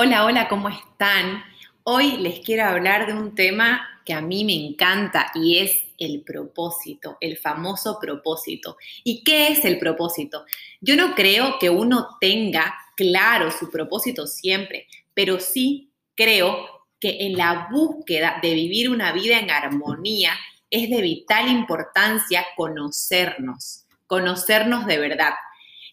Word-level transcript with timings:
Hola, 0.00 0.26
hola, 0.26 0.46
¿cómo 0.46 0.68
están? 0.68 1.42
Hoy 1.82 2.18
les 2.18 2.38
quiero 2.38 2.66
hablar 2.66 3.08
de 3.08 3.14
un 3.14 3.34
tema 3.34 3.84
que 4.04 4.12
a 4.14 4.20
mí 4.20 4.44
me 4.44 4.54
encanta 4.54 5.32
y 5.34 5.58
es 5.58 5.72
el 5.98 6.22
propósito, 6.22 7.18
el 7.20 7.36
famoso 7.36 7.98
propósito. 8.00 8.76
¿Y 9.02 9.24
qué 9.24 9.48
es 9.48 9.64
el 9.64 9.76
propósito? 9.80 10.44
Yo 10.80 10.94
no 10.94 11.16
creo 11.16 11.58
que 11.58 11.68
uno 11.68 12.16
tenga 12.20 12.76
claro 12.96 13.50
su 13.50 13.72
propósito 13.72 14.28
siempre, 14.28 14.86
pero 15.14 15.40
sí 15.40 15.90
creo 16.14 16.64
que 17.00 17.26
en 17.26 17.36
la 17.36 17.66
búsqueda 17.68 18.38
de 18.40 18.54
vivir 18.54 18.90
una 18.90 19.10
vida 19.10 19.40
en 19.40 19.50
armonía 19.50 20.30
es 20.70 20.88
de 20.90 21.02
vital 21.02 21.48
importancia 21.48 22.46
conocernos, 22.56 23.86
conocernos 24.06 24.86
de 24.86 24.98
verdad. 24.98 25.32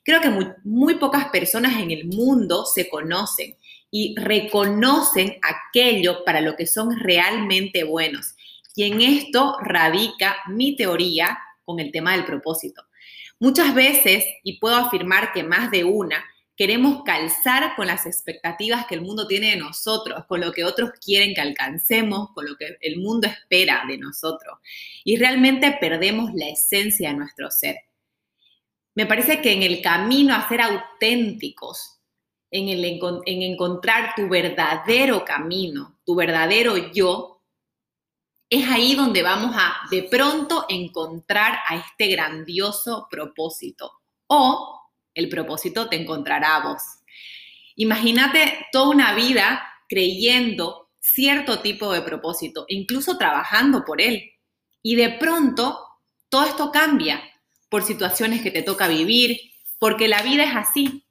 Creo 0.04 0.22
que 0.22 0.30
muy, 0.30 0.46
muy 0.64 1.00
pocas 1.00 1.30
personas 1.30 1.80
en 1.80 1.90
el 1.90 2.06
mundo 2.06 2.68
se 2.68 2.88
conocen 2.88 3.58
y 3.98 4.14
reconocen 4.18 5.40
aquello 5.42 6.26
para 6.26 6.42
lo 6.42 6.58
que 6.58 6.68
son 6.68 7.00
realmente 7.00 7.86
buenos. 7.86 8.36
Y 8.76 8.84
en 8.84 9.00
esto 9.00 9.56
radica 9.62 10.36
mi 10.50 10.76
teoría 10.76 11.40
con 11.64 11.80
el 11.80 11.94
tema 11.94 12.12
del 12.12 12.26
propósito. 12.26 12.84
Muchas 13.40 13.74
veces, 13.74 14.26
y 14.44 14.60
puedo 14.60 14.76
afirmar 14.76 15.32
que 15.32 15.44
más 15.44 15.72
de 15.72 15.86
una, 15.86 16.26
queremos 16.58 17.04
calzar 17.06 17.74
con 17.78 17.88
las 17.88 18.06
expectativas 18.06 18.86
que 18.86 18.96
el 18.96 19.02
mundo 19.02 19.28
tiene 19.28 19.52
de 19.52 19.56
nosotros, 19.56 20.26
con 20.28 20.42
lo 20.42 20.52
que 20.52 20.66
otros 20.66 20.90
quieren 21.00 21.34
que 21.34 21.40
alcancemos, 21.40 22.32
con 22.34 22.48
lo 22.48 22.58
que 22.58 22.76
el 22.82 22.98
mundo 22.98 23.30
espera 23.30 23.86
de 23.88 23.98
nosotros. 23.98 24.60
Y 25.06 25.16
realmente 25.16 25.72
perdemos 25.80 26.32
la 26.34 26.50
esencia 26.50 27.12
de 27.12 27.16
nuestro 27.16 27.50
ser. 27.50 27.78
Me 28.94 29.06
parece 29.06 29.40
que 29.40 29.54
en 29.54 29.64
el 29.64 29.82
camino 29.82 30.36
a 30.36 30.50
ser 30.50 30.60
auténticos, 30.60 31.96
en, 32.56 33.42
encontrar 33.42 34.14
tu 34.16 34.30
verdadero 34.30 35.26
camino, 35.26 36.00
tu 36.06 36.16
verdadero 36.16 36.92
yo, 36.94 37.42
es 38.50 38.68
ahí 38.70 38.96
donde 38.96 39.24
vamos 39.24 39.56
a 39.58 39.76
de 39.90 40.04
pronto 40.04 40.66
encontrar 40.70 41.60
a 41.68 41.76
este 41.76 42.08
grandioso 42.08 43.08
propósito. 43.10 43.92
O 44.28 44.82
el 45.14 45.30
propósito 45.30 45.90
te 45.90 45.96
encontrará 46.02 46.58
a 46.58 46.68
vos. 46.68 46.82
Imagínate 47.76 48.68
toda 48.72 48.90
una 48.90 49.14
vida 49.14 49.68
creyendo 49.90 50.92
cierto 51.00 51.60
tipo 51.60 51.92
de 51.92 52.02
propósito, 52.02 52.66
incluso 52.68 53.18
trabajando 53.18 53.84
por 53.84 54.02
él. 54.02 54.32
Y 54.82 54.96
de 54.96 55.10
pronto 55.10 55.80
todo 56.30 56.46
esto 56.46 56.72
cambia 56.72 57.22
por 57.70 57.84
situaciones 57.84 58.42
que 58.42 58.52
te 58.52 58.62
toca 58.62 58.88
vivir, 58.88 59.40
porque 59.80 60.08
la 60.08 60.22
vida 60.22 60.44
es 60.44 60.56
así. 60.56 61.05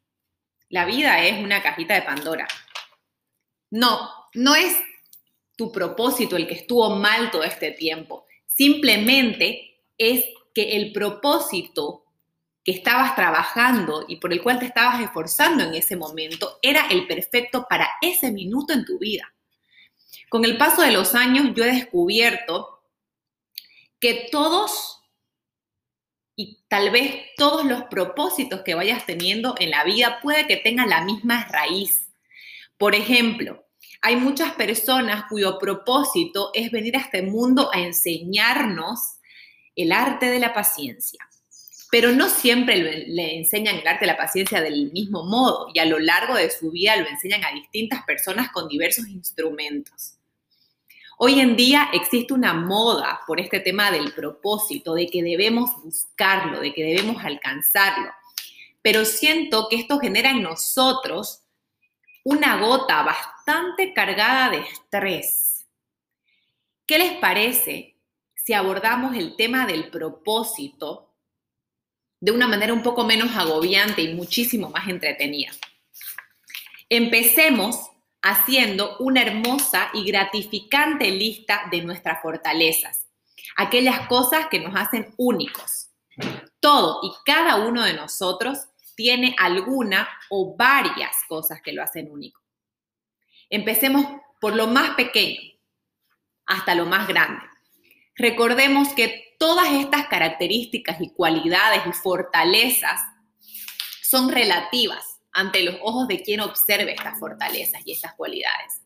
La 0.74 0.86
vida 0.86 1.24
es 1.24 1.38
una 1.38 1.62
cajita 1.62 1.94
de 1.94 2.02
Pandora. 2.02 2.48
No, 3.70 4.10
no 4.34 4.56
es 4.56 4.76
tu 5.54 5.70
propósito 5.70 6.34
el 6.34 6.48
que 6.48 6.54
estuvo 6.54 6.96
mal 6.96 7.30
todo 7.30 7.44
este 7.44 7.70
tiempo. 7.70 8.26
Simplemente 8.44 9.84
es 9.96 10.24
que 10.52 10.74
el 10.74 10.92
propósito 10.92 12.06
que 12.64 12.72
estabas 12.72 13.14
trabajando 13.14 14.04
y 14.08 14.16
por 14.16 14.32
el 14.32 14.42
cual 14.42 14.58
te 14.58 14.66
estabas 14.66 15.00
esforzando 15.00 15.62
en 15.62 15.74
ese 15.74 15.94
momento 15.94 16.58
era 16.60 16.88
el 16.88 17.06
perfecto 17.06 17.66
para 17.70 17.88
ese 18.02 18.32
minuto 18.32 18.72
en 18.72 18.84
tu 18.84 18.98
vida. 18.98 19.32
Con 20.28 20.44
el 20.44 20.56
paso 20.56 20.82
de 20.82 20.90
los 20.90 21.14
años 21.14 21.54
yo 21.54 21.62
he 21.62 21.72
descubierto 21.72 22.82
que 24.00 24.26
todos 24.32 24.93
y 26.36 26.58
tal 26.68 26.90
vez 26.90 27.14
todos 27.36 27.64
los 27.64 27.84
propósitos 27.84 28.62
que 28.62 28.74
vayas 28.74 29.06
teniendo 29.06 29.54
en 29.58 29.70
la 29.70 29.84
vida 29.84 30.18
puede 30.20 30.46
que 30.46 30.56
tengan 30.56 30.90
la 30.90 31.04
misma 31.04 31.46
raíz. 31.50 32.08
Por 32.76 32.94
ejemplo, 32.94 33.64
hay 34.02 34.16
muchas 34.16 34.52
personas 34.52 35.24
cuyo 35.28 35.58
propósito 35.58 36.50
es 36.54 36.70
venir 36.70 36.96
a 36.96 37.00
este 37.00 37.22
mundo 37.22 37.70
a 37.72 37.80
enseñarnos 37.80 38.98
el 39.76 39.92
arte 39.92 40.26
de 40.26 40.40
la 40.40 40.52
paciencia. 40.52 41.26
Pero 41.90 42.10
no 42.10 42.28
siempre 42.28 43.06
le 43.06 43.38
enseñan 43.38 43.76
el 43.76 43.86
arte 43.86 44.00
de 44.00 44.12
la 44.12 44.16
paciencia 44.16 44.60
del 44.60 44.90
mismo 44.90 45.24
modo 45.24 45.68
y 45.72 45.78
a 45.78 45.84
lo 45.84 46.00
largo 46.00 46.34
de 46.34 46.50
su 46.50 46.72
vida 46.72 46.96
lo 46.96 47.06
enseñan 47.08 47.44
a 47.44 47.52
distintas 47.52 48.02
personas 48.04 48.50
con 48.50 48.68
diversos 48.68 49.06
instrumentos. 49.08 50.18
Hoy 51.26 51.40
en 51.40 51.56
día 51.56 51.88
existe 51.94 52.34
una 52.34 52.52
moda 52.52 53.22
por 53.26 53.40
este 53.40 53.58
tema 53.58 53.90
del 53.90 54.12
propósito, 54.12 54.92
de 54.92 55.06
que 55.06 55.22
debemos 55.22 55.70
buscarlo, 55.82 56.60
de 56.60 56.74
que 56.74 56.84
debemos 56.84 57.24
alcanzarlo. 57.24 58.10
Pero 58.82 59.06
siento 59.06 59.68
que 59.70 59.76
esto 59.76 59.98
genera 59.98 60.32
en 60.32 60.42
nosotros 60.42 61.40
una 62.24 62.58
gota 62.60 63.02
bastante 63.04 63.94
cargada 63.94 64.50
de 64.50 64.58
estrés. 64.58 65.64
¿Qué 66.84 66.98
les 66.98 67.12
parece 67.14 67.96
si 68.34 68.52
abordamos 68.52 69.16
el 69.16 69.34
tema 69.34 69.66
del 69.66 69.88
propósito 69.88 71.14
de 72.20 72.32
una 72.32 72.46
manera 72.46 72.74
un 72.74 72.82
poco 72.82 73.02
menos 73.02 73.34
agobiante 73.34 74.02
y 74.02 74.12
muchísimo 74.12 74.68
más 74.68 74.86
entretenida? 74.88 75.52
Empecemos 76.90 77.93
haciendo 78.24 78.96
una 79.00 79.20
hermosa 79.20 79.90
y 79.92 80.02
gratificante 80.02 81.10
lista 81.10 81.68
de 81.70 81.82
nuestras 81.82 82.22
fortalezas, 82.22 83.06
aquellas 83.54 84.08
cosas 84.08 84.46
que 84.48 84.60
nos 84.60 84.74
hacen 84.74 85.12
únicos. 85.18 85.90
Todo 86.58 87.00
y 87.02 87.12
cada 87.26 87.56
uno 87.56 87.82
de 87.84 87.92
nosotros 87.92 88.58
tiene 88.96 89.36
alguna 89.38 90.08
o 90.30 90.56
varias 90.56 91.14
cosas 91.28 91.60
que 91.60 91.74
lo 91.74 91.82
hacen 91.82 92.10
único. 92.10 92.40
Empecemos 93.50 94.06
por 94.40 94.56
lo 94.56 94.68
más 94.68 94.94
pequeño 94.94 95.42
hasta 96.46 96.74
lo 96.74 96.86
más 96.86 97.06
grande. 97.06 97.44
Recordemos 98.16 98.88
que 98.94 99.36
todas 99.38 99.70
estas 99.70 100.06
características 100.06 100.98
y 101.02 101.10
cualidades 101.10 101.82
y 101.86 101.92
fortalezas 101.92 103.02
son 104.00 104.30
relativas 104.30 105.13
ante 105.34 105.62
los 105.62 105.76
ojos 105.82 106.08
de 106.08 106.22
quien 106.22 106.40
observe 106.40 106.92
estas 106.92 107.18
fortalezas 107.18 107.82
y 107.84 107.92
estas 107.92 108.14
cualidades. 108.14 108.80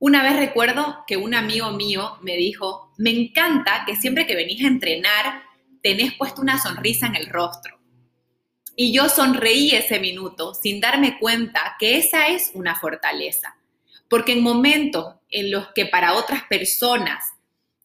Una 0.00 0.22
vez 0.22 0.36
recuerdo 0.36 1.04
que 1.06 1.16
un 1.16 1.34
amigo 1.34 1.70
mío 1.72 2.18
me 2.22 2.36
dijo, 2.36 2.92
me 2.98 3.10
encanta 3.10 3.84
que 3.86 3.94
siempre 3.94 4.26
que 4.26 4.36
venís 4.36 4.64
a 4.64 4.68
entrenar 4.68 5.42
tenés 5.82 6.14
puesto 6.14 6.40
una 6.40 6.60
sonrisa 6.60 7.06
en 7.06 7.16
el 7.16 7.26
rostro. 7.26 7.78
Y 8.74 8.92
yo 8.92 9.08
sonreí 9.08 9.72
ese 9.72 9.98
minuto 9.98 10.54
sin 10.54 10.80
darme 10.80 11.18
cuenta 11.18 11.76
que 11.78 11.96
esa 11.96 12.28
es 12.28 12.52
una 12.54 12.76
fortaleza. 12.76 13.56
Porque 14.08 14.32
en 14.32 14.42
momentos 14.42 15.16
en 15.28 15.50
los 15.50 15.68
que 15.74 15.86
para 15.86 16.14
otras 16.14 16.44
personas 16.44 17.24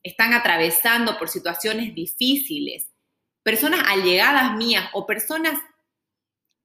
están 0.04 0.34
atravesando 0.34 1.18
por 1.18 1.30
situaciones 1.30 1.96
difíciles, 1.96 2.90
personas 3.42 3.82
allegadas 3.88 4.56
mías 4.56 4.90
o 4.94 5.06
personas 5.06 5.60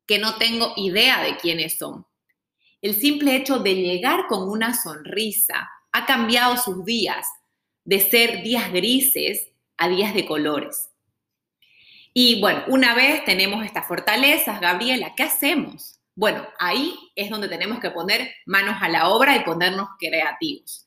que 0.09 0.19
no 0.19 0.37
tengo 0.37 0.73
idea 0.77 1.23
de 1.23 1.37
quiénes 1.37 1.77
son. 1.77 2.07
El 2.81 2.95
simple 2.95 3.37
hecho 3.37 3.59
de 3.59 3.75
llegar 3.75 4.27
con 4.27 4.49
una 4.49 4.75
sonrisa 4.75 5.69
ha 5.93 6.07
cambiado 6.07 6.57
sus 6.57 6.85
días 6.85 7.27
de 7.85 8.01
ser 8.01 8.43
días 8.43 8.73
grises 8.73 9.49
a 9.77 9.89
días 9.89 10.15
de 10.15 10.27
colores. 10.27 10.89
Y 12.15 12.41
bueno, 12.41 12.65
una 12.69 12.95
vez 12.95 13.25
tenemos 13.25 13.65
estas 13.65 13.87
fortalezas, 13.87 14.61
Gabriela, 14.61 15.15
¿qué 15.15 15.25
hacemos? 15.25 16.01
Bueno, 16.15 16.45
ahí 16.59 16.99
es 17.15 17.29
donde 17.31 17.49
tenemos 17.49 17.79
que 17.79 17.91
poner 17.91 18.33
manos 18.47 18.77
a 18.81 18.89
la 18.89 19.11
obra 19.11 19.37
y 19.37 19.45
ponernos 19.45 19.89
creativos. 19.99 20.87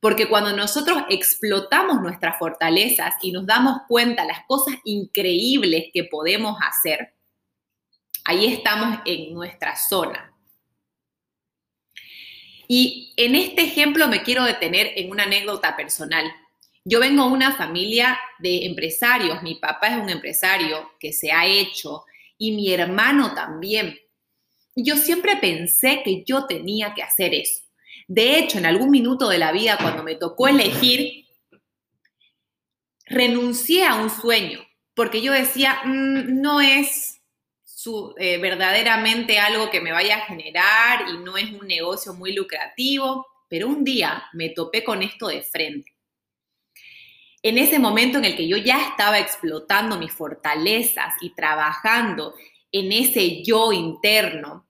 Porque 0.00 0.28
cuando 0.28 0.56
nosotros 0.56 1.02
explotamos 1.10 2.00
nuestras 2.00 2.38
fortalezas 2.38 3.14
y 3.20 3.32
nos 3.32 3.46
damos 3.46 3.82
cuenta 3.88 4.24
las 4.24 4.46
cosas 4.46 4.76
increíbles 4.84 5.90
que 5.92 6.04
podemos 6.04 6.56
hacer, 6.66 7.17
Ahí 8.28 8.44
estamos 8.44 8.98
en 9.06 9.32
nuestra 9.32 9.74
zona. 9.74 10.34
Y 12.68 13.14
en 13.16 13.34
este 13.34 13.62
ejemplo 13.62 14.06
me 14.06 14.22
quiero 14.22 14.44
detener 14.44 14.92
en 14.96 15.10
una 15.10 15.22
anécdota 15.22 15.74
personal. 15.74 16.30
Yo 16.84 17.00
vengo 17.00 17.24
de 17.24 17.30
una 17.30 17.56
familia 17.56 18.20
de 18.38 18.66
empresarios, 18.66 19.42
mi 19.42 19.54
papá 19.54 19.88
es 19.88 20.02
un 20.02 20.10
empresario 20.10 20.90
que 21.00 21.10
se 21.10 21.32
ha 21.32 21.46
hecho 21.46 22.04
y 22.36 22.52
mi 22.52 22.70
hermano 22.70 23.32
también. 23.32 23.98
Yo 24.76 24.96
siempre 24.96 25.36
pensé 25.36 26.02
que 26.04 26.22
yo 26.26 26.44
tenía 26.44 26.92
que 26.92 27.02
hacer 27.02 27.32
eso. 27.32 27.62
De 28.08 28.38
hecho, 28.38 28.58
en 28.58 28.66
algún 28.66 28.90
minuto 28.90 29.30
de 29.30 29.38
la 29.38 29.52
vida, 29.52 29.78
cuando 29.80 30.02
me 30.02 30.16
tocó 30.16 30.48
elegir, 30.48 31.24
renuncié 33.06 33.86
a 33.86 33.94
un 33.94 34.10
sueño, 34.10 34.60
porque 34.92 35.22
yo 35.22 35.32
decía, 35.32 35.80
mm, 35.86 36.42
no 36.42 36.60
es 36.60 37.07
eh, 38.18 38.38
verdaderamente 38.38 39.38
algo 39.38 39.70
que 39.70 39.80
me 39.80 39.92
vaya 39.92 40.16
a 40.16 40.26
generar 40.26 41.08
y 41.08 41.18
no 41.18 41.36
es 41.36 41.50
un 41.52 41.66
negocio 41.66 42.14
muy 42.14 42.32
lucrativo, 42.32 43.26
pero 43.48 43.68
un 43.68 43.84
día 43.84 44.24
me 44.32 44.50
topé 44.50 44.84
con 44.84 45.02
esto 45.02 45.28
de 45.28 45.42
frente. 45.42 45.92
En 47.42 47.56
ese 47.56 47.78
momento 47.78 48.18
en 48.18 48.24
el 48.24 48.36
que 48.36 48.48
yo 48.48 48.56
ya 48.56 48.88
estaba 48.88 49.18
explotando 49.18 49.96
mis 49.96 50.12
fortalezas 50.12 51.14
y 51.20 51.34
trabajando 51.34 52.34
en 52.72 52.92
ese 52.92 53.42
yo 53.42 53.72
interno, 53.72 54.68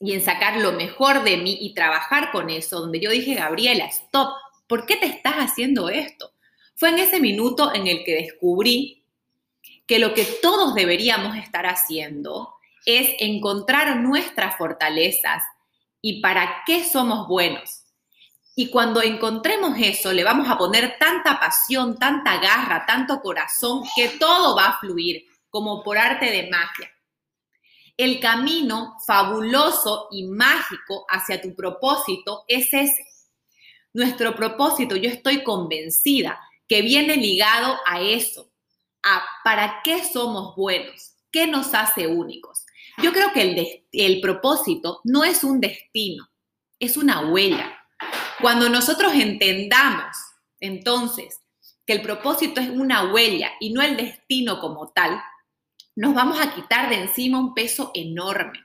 y 0.00 0.14
en 0.14 0.22
sacar 0.22 0.56
lo 0.60 0.72
mejor 0.72 1.22
de 1.22 1.36
mí 1.36 1.58
y 1.60 1.74
trabajar 1.74 2.32
con 2.32 2.48
eso, 2.48 2.80
donde 2.80 3.00
yo 3.00 3.10
dije, 3.10 3.34
Gabriela, 3.34 3.84
stop, 3.84 4.30
¿por 4.66 4.86
qué 4.86 4.96
te 4.96 5.06
estás 5.06 5.34
haciendo 5.36 5.90
esto? 5.90 6.32
Fue 6.74 6.88
en 6.88 6.98
ese 6.98 7.20
minuto 7.20 7.72
en 7.74 7.86
el 7.86 8.02
que 8.02 8.14
descubrí 8.14 8.99
que 9.90 9.98
lo 9.98 10.14
que 10.14 10.24
todos 10.24 10.72
deberíamos 10.76 11.36
estar 11.36 11.66
haciendo 11.66 12.54
es 12.86 13.10
encontrar 13.18 13.96
nuestras 13.96 14.56
fortalezas 14.56 15.42
y 16.00 16.20
para 16.20 16.62
qué 16.64 16.84
somos 16.84 17.26
buenos. 17.26 17.86
Y 18.54 18.70
cuando 18.70 19.02
encontremos 19.02 19.76
eso, 19.80 20.12
le 20.12 20.22
vamos 20.22 20.48
a 20.48 20.56
poner 20.56 20.96
tanta 20.96 21.40
pasión, 21.40 21.98
tanta 21.98 22.36
garra, 22.36 22.86
tanto 22.86 23.20
corazón, 23.20 23.82
que 23.96 24.10
todo 24.10 24.54
va 24.54 24.66
a 24.66 24.78
fluir 24.78 25.24
como 25.48 25.82
por 25.82 25.98
arte 25.98 26.26
de 26.30 26.48
magia. 26.48 26.88
El 27.96 28.20
camino 28.20 28.94
fabuloso 29.04 30.06
y 30.12 30.28
mágico 30.28 31.04
hacia 31.08 31.42
tu 31.42 31.52
propósito 31.56 32.44
es 32.46 32.72
ese. 32.72 33.08
Nuestro 33.92 34.36
propósito, 34.36 34.94
yo 34.94 35.10
estoy 35.10 35.42
convencida 35.42 36.38
que 36.68 36.80
viene 36.80 37.16
ligado 37.16 37.76
a 37.84 38.00
eso, 38.00 38.49
a 39.02 39.22
para 39.44 39.80
qué 39.82 40.04
somos 40.04 40.54
buenos, 40.56 41.12
qué 41.30 41.46
nos 41.46 41.74
hace 41.74 42.06
únicos. 42.06 42.64
Yo 43.02 43.12
creo 43.12 43.32
que 43.32 43.42
el, 43.42 43.84
el 43.92 44.20
propósito 44.20 45.00
no 45.04 45.24
es 45.24 45.44
un 45.44 45.60
destino, 45.60 46.28
es 46.78 46.96
una 46.96 47.30
huella. 47.30 47.78
Cuando 48.40 48.68
nosotros 48.68 49.12
entendamos, 49.14 50.16
entonces, 50.60 51.40
que 51.86 51.94
el 51.94 52.02
propósito 52.02 52.60
es 52.60 52.68
una 52.68 53.12
huella 53.12 53.52
y 53.60 53.72
no 53.72 53.82
el 53.82 53.96
destino 53.96 54.60
como 54.60 54.88
tal, 54.92 55.20
nos 55.96 56.14
vamos 56.14 56.40
a 56.40 56.54
quitar 56.54 56.88
de 56.88 56.96
encima 56.96 57.38
un 57.38 57.54
peso 57.54 57.90
enorme. 57.94 58.60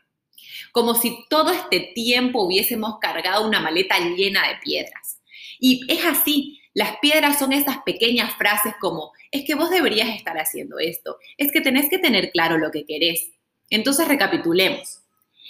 Como 0.72 0.96
si 0.96 1.26
todo 1.30 1.52
este 1.52 1.92
tiempo 1.96 2.44
hubiésemos 2.44 3.00
cargado 3.00 3.48
una 3.48 3.60
maleta 3.60 3.98
llena 4.00 4.48
de 4.48 4.56
piedras. 4.58 5.20
Y 5.60 5.82
es 5.92 6.06
así, 6.06 6.62
las 6.76 6.98
piedras 6.98 7.40
son 7.40 7.54
esas 7.54 7.78
pequeñas 7.84 8.36
frases 8.36 8.74
como, 8.82 9.14
es 9.32 9.46
que 9.46 9.56
vos 9.56 9.70
deberías 9.70 10.10
estar 10.10 10.38
haciendo 10.38 10.78
esto, 10.78 11.18
es 11.38 11.52
que 11.52 11.62
tenés 11.62 11.90
que 11.90 11.98
tener 11.98 12.32
claro 12.32 12.58
lo 12.58 12.70
que 12.70 12.86
querés, 12.86 13.32
entonces 13.70 14.08
recapitulemos. 14.08 15.00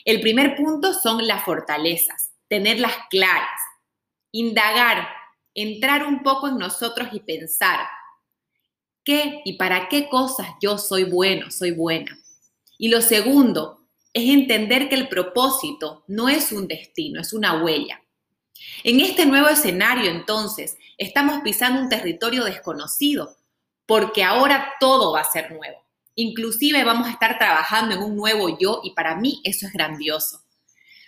El 0.05 0.21
primer 0.21 0.55
punto 0.55 0.93
son 0.93 1.25
las 1.27 1.43
fortalezas, 1.43 2.29
tenerlas 2.47 2.93
claras, 3.09 3.59
indagar, 4.31 5.07
entrar 5.55 6.05
un 6.05 6.21
poco 6.21 6.47
en 6.47 6.59
nosotros 6.59 7.09
y 7.11 7.21
pensar, 7.21 7.79
¿qué 9.03 9.41
y 9.45 9.53
para 9.53 9.89
qué 9.89 10.07
cosas 10.07 10.47
yo 10.61 10.77
soy 10.77 11.05
bueno, 11.05 11.49
soy 11.49 11.71
buena? 11.71 12.19
Y 12.77 12.89
lo 12.89 13.01
segundo 13.01 13.79
es 14.13 14.29
entender 14.29 14.89
que 14.89 14.95
el 14.95 15.07
propósito 15.07 16.03
no 16.07 16.29
es 16.29 16.51
un 16.51 16.67
destino, 16.67 17.19
es 17.19 17.33
una 17.33 17.63
huella. 17.63 17.99
En 18.83 18.99
este 18.99 19.25
nuevo 19.25 19.47
escenario, 19.47 20.11
entonces, 20.11 20.77
estamos 20.97 21.41
pisando 21.43 21.81
un 21.81 21.89
territorio 21.89 22.43
desconocido, 22.43 23.35
porque 23.85 24.23
ahora 24.23 24.73
todo 24.79 25.13
va 25.13 25.21
a 25.21 25.31
ser 25.31 25.51
nuevo. 25.51 25.83
Inclusive 26.15 26.83
vamos 26.83 27.07
a 27.07 27.11
estar 27.11 27.37
trabajando 27.37 27.95
en 27.95 28.01
un 28.01 28.15
nuevo 28.15 28.57
yo 28.57 28.81
y 28.83 28.91
para 28.91 29.15
mí 29.15 29.41
eso 29.43 29.67
es 29.67 29.73
grandioso. 29.73 30.41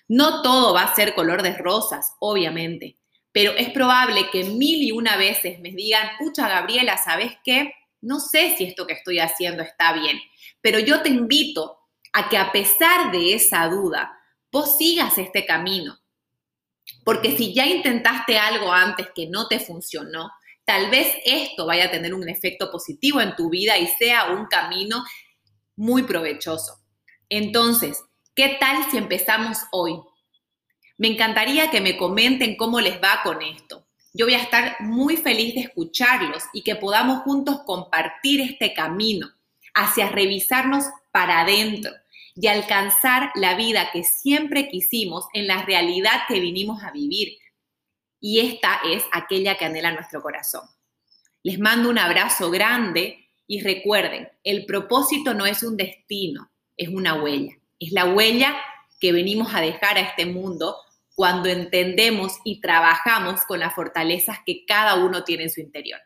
No 0.08 0.42
todo 0.42 0.74
va 0.74 0.84
a 0.84 0.96
ser 0.96 1.16
color 1.16 1.44
de 1.44 1.56
rosas, 1.58 2.14
obviamente, 2.20 2.98
pero 3.32 3.52
es 3.52 3.70
probable 3.70 4.30
que 4.32 4.44
mil 4.44 4.82
y 4.82 4.92
una 4.92 5.16
veces 5.16 5.60
me 5.60 5.72
digan, 5.72 6.10
pucha 6.18 6.48
Gabriela, 6.48 6.98
¿sabes 6.98 7.34
qué? 7.44 7.74
No 8.02 8.20
sé 8.20 8.56
si 8.58 8.64
esto 8.66 8.88
que 8.88 8.94
estoy 8.94 9.20
haciendo 9.20 9.64
está 9.64 9.94
bien, 9.94 10.20
pero 10.62 10.80
yo 10.80 11.02
te 11.02 11.10
invito 11.10 11.78
a 12.14 12.30
que 12.30 12.38
a 12.38 12.52
pesar 12.52 13.12
de 13.12 13.34
esa 13.34 13.68
duda, 13.68 14.20
vos 14.52 14.78
sigas 14.78 15.18
este 15.18 15.46
camino. 15.46 16.00
Porque 17.08 17.38
si 17.38 17.54
ya 17.54 17.66
intentaste 17.66 18.38
algo 18.38 18.70
antes 18.70 19.08
que 19.16 19.28
no 19.28 19.48
te 19.48 19.62
funcionó, 19.62 20.30
tal 20.66 20.90
vez 20.90 21.08
esto 21.24 21.66
vaya 21.66 21.86
a 21.86 21.90
tener 21.90 22.14
un 22.14 22.28
efecto 22.28 22.70
positivo 22.70 23.22
en 23.22 23.34
tu 23.34 23.50
vida 23.50 23.78
y 23.78 23.88
sea 23.88 24.34
un 24.34 24.48
camino 24.48 25.06
muy 25.78 26.04
provechoso. 26.04 26.74
Entonces, 27.30 28.04
¿qué 28.36 28.58
tal 28.60 28.92
si 28.92 28.98
empezamos 28.98 29.58
hoy? 29.72 29.94
Me 30.98 31.08
encantaría 31.08 31.72
que 31.72 31.80
me 31.80 31.96
comenten 31.96 32.58
cómo 32.58 32.82
les 32.82 33.02
va 33.02 33.22
con 33.24 33.42
esto. 33.42 33.88
Yo 34.14 34.26
voy 34.26 34.34
a 34.34 34.42
estar 34.42 34.76
muy 34.82 35.16
feliz 35.16 35.56
de 35.56 35.62
escucharlos 35.62 36.44
y 36.52 36.62
que 36.62 36.76
podamos 36.76 37.20
juntos 37.20 37.62
compartir 37.66 38.42
este 38.42 38.74
camino 38.74 39.32
hacia 39.74 40.10
revisarnos 40.10 40.84
para 41.14 41.40
adentro 41.40 41.90
y 42.40 42.48
alcanzar 42.48 43.32
la 43.36 43.56
vida 43.56 43.90
que 43.92 44.04
siempre 44.04 44.70
quisimos 44.70 45.26
en 45.34 45.48
la 45.48 45.64
realidad 45.64 46.22
que 46.28 46.40
vinimos 46.40 46.84
a 46.84 46.92
vivir, 46.92 47.38
y 48.20 48.40
esta 48.40 48.80
es 48.86 49.04
aquella 49.12 49.58
que 49.58 49.66
anhela 49.66 49.92
nuestro 49.92 50.22
corazón. 50.22 50.64
Les 51.44 51.60
mando 51.60 51.90
un 51.90 51.98
abrazo 51.98 52.50
grande 52.52 53.30
y 53.48 53.62
recuerden, 53.62 54.30
el 54.44 54.66
propósito 54.66 55.34
no 55.34 55.46
es 55.46 55.64
un 55.64 55.78
destino, 55.78 56.52
es 56.76 56.90
una 56.90 57.22
huella. 57.22 57.56
Es 57.80 57.92
la 57.92 58.06
huella 58.06 58.56
que 59.00 59.12
venimos 59.12 59.54
a 59.54 59.62
dejar 59.62 59.98
a 59.98 60.02
este 60.02 60.26
mundo 60.26 60.76
cuando 61.16 61.50
entendemos 61.50 62.38
y 62.44 62.60
trabajamos 62.62 63.42
con 63.46 63.60
las 63.60 63.74
fortalezas 63.74 64.40
que 64.46 64.66
cada 64.66 64.96
uno 64.96 65.24
tiene 65.24 65.44
en 65.44 65.50
su 65.50 65.62
interior. 65.62 66.00